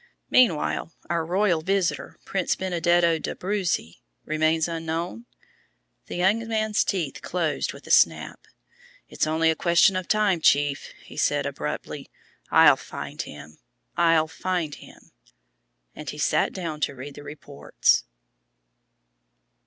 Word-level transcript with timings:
"Meanwhile 0.31 0.93
our 1.11 1.23
royal 1.23 1.61
visitor, 1.61 2.17
Prince 2.25 2.55
Benedetto 2.55 3.19
d'Abruzzi, 3.19 4.01
remains 4.25 4.67
unknown?" 4.67 5.27
The 6.07 6.15
young 6.15 6.47
man's 6.47 6.83
teeth 6.83 7.21
closed 7.21 7.71
with 7.71 7.85
a 7.85 7.91
snap. 7.91 8.39
"It's 9.09 9.27
only 9.27 9.51
a 9.51 9.55
question 9.55 9.95
of 9.95 10.07
time, 10.07 10.41
Chief," 10.41 10.91
he 11.05 11.17
said 11.17 11.45
abruptly. 11.45 12.09
"I'll 12.49 12.77
find 12.77 13.21
him 13.21 13.59
I'll 13.95 14.27
find 14.27 14.73
him!" 14.73 15.11
And 15.95 16.09
he 16.09 16.17
sat 16.17 16.51
down 16.51 16.81
to 16.81 16.95
read 16.95 17.13
the 17.13 17.21
reports. 17.21 18.05